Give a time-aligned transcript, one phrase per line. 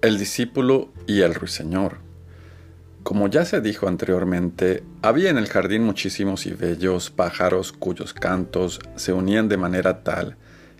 [0.00, 1.96] El discípulo y el ruiseñor.
[3.02, 8.78] Como ya se dijo anteriormente, había en el jardín muchísimos y bellos pájaros cuyos cantos
[8.94, 10.36] se unían de manera tal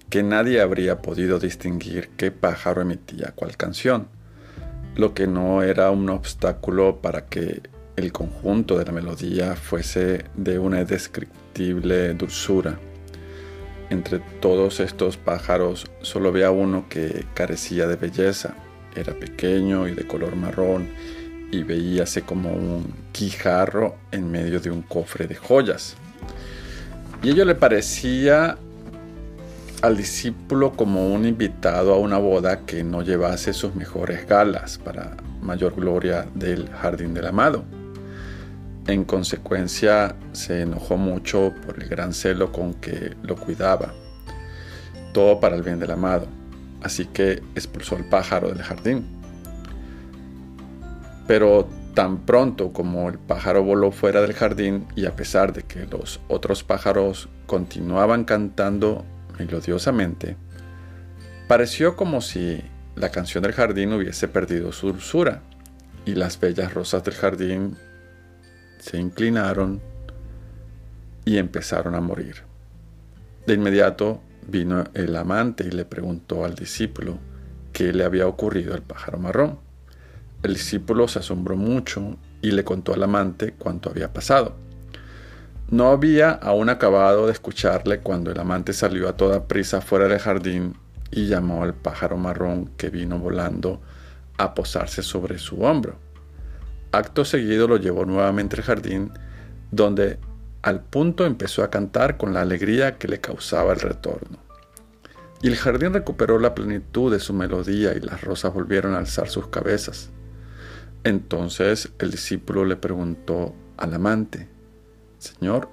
[0.08, 4.06] que nadie habría podido distinguir qué pájaro emitía cuál canción,
[4.94, 7.62] lo que no era un obstáculo para que
[7.96, 12.78] el conjunto de la melodía fuese de una indescriptible dulzura.
[13.90, 18.54] Entre todos estos pájaros solo había uno que carecía de belleza,
[18.98, 20.88] era pequeño y de color marrón
[21.50, 25.96] y veíase como un quijarro en medio de un cofre de joyas.
[27.22, 28.58] Y ello le parecía
[29.82, 35.16] al discípulo como un invitado a una boda que no llevase sus mejores galas para
[35.40, 37.64] mayor gloria del jardín del amado.
[38.86, 43.92] En consecuencia se enojó mucho por el gran celo con que lo cuidaba,
[45.12, 46.37] todo para el bien del amado
[46.82, 49.06] así que expulsó al pájaro del jardín.
[51.26, 55.86] Pero tan pronto como el pájaro voló fuera del jardín y a pesar de que
[55.86, 59.04] los otros pájaros continuaban cantando
[59.38, 60.36] melodiosamente,
[61.48, 62.62] pareció como si
[62.94, 65.42] la canción del jardín hubiese perdido su dulzura
[66.04, 67.76] y las bellas rosas del jardín
[68.78, 69.80] se inclinaron
[71.24, 72.36] y empezaron a morir.
[73.46, 77.18] De inmediato Vino el amante y le preguntó al discípulo
[77.72, 79.58] qué le había ocurrido al pájaro marrón.
[80.42, 84.56] El discípulo se asombró mucho y le contó al amante cuánto había pasado.
[85.70, 90.18] No había aún acabado de escucharle cuando el amante salió a toda prisa fuera del
[90.18, 90.76] jardín
[91.10, 93.82] y llamó al pájaro marrón que vino volando
[94.38, 95.98] a posarse sobre su hombro.
[96.90, 99.12] Acto seguido lo llevó nuevamente al jardín,
[99.70, 100.18] donde
[100.62, 104.38] al punto empezó a cantar con la alegría que le causaba el retorno.
[105.40, 109.28] Y el jardín recuperó la plenitud de su melodía y las rosas volvieron a alzar
[109.28, 110.10] sus cabezas.
[111.04, 114.48] Entonces el discípulo le preguntó al amante,
[115.18, 115.68] Señor,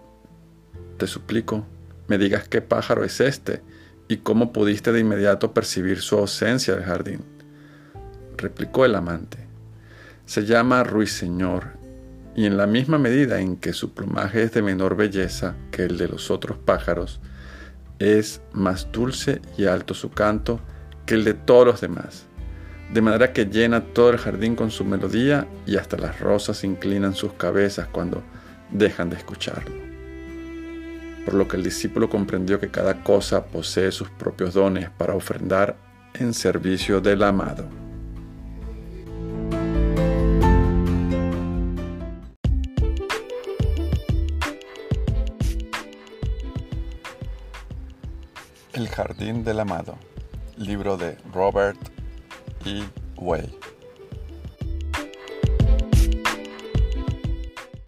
[0.98, 1.66] te suplico,
[2.08, 3.64] me digas qué pájaro es este
[4.08, 7.26] y cómo pudiste de inmediato percibir su ausencia del jardín.
[8.38, 9.40] Replicó el amante,
[10.26, 11.85] se llama ruiseñor
[12.36, 15.98] y en la misma medida en que su plumaje es de menor belleza que el
[15.98, 17.22] de los otros pájaros,
[17.98, 20.60] es más dulce y alto su canto
[21.06, 22.26] que el de todos los demás,
[22.94, 27.16] de manera que llena todo el jardín con su melodía y hasta las rosas inclinan
[27.16, 28.22] sus cabezas cuando
[28.72, 29.74] dejan de escucharlo.
[31.24, 35.76] Por lo que el discípulo comprendió que cada cosa posee sus propios dones para ofrendar
[36.14, 37.85] en servicio del amado.
[48.76, 49.96] El Jardín del Amado,
[50.58, 51.80] libro de Robert
[52.66, 52.84] E.
[53.16, 53.58] Way.